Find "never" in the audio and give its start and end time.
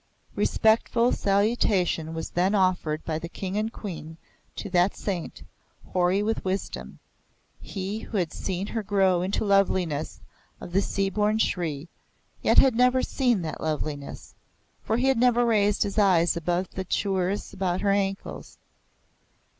12.75-13.03, 15.19-15.45